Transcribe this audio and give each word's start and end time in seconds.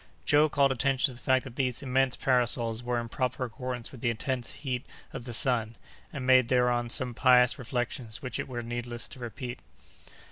Joe 0.25 0.49
called 0.49 0.71
attention 0.71 1.13
to 1.13 1.13
the 1.13 1.23
fact 1.23 1.43
that 1.43 1.57
these 1.57 1.83
immense 1.83 2.15
parasols 2.15 2.81
were 2.81 2.99
in 2.99 3.07
proper 3.07 3.43
accordance 3.45 3.91
with 3.91 4.01
the 4.01 4.09
intense 4.09 4.51
heat 4.51 4.83
of 5.13 5.25
the 5.25 5.31
sun, 5.31 5.75
and 6.11 6.25
made 6.25 6.47
thereon 6.47 6.89
some 6.89 7.13
pious 7.13 7.59
reflections 7.59 8.19
which 8.19 8.39
it 8.39 8.47
were 8.47 8.63
needless 8.63 9.07
to 9.09 9.19
repeat. 9.19 9.59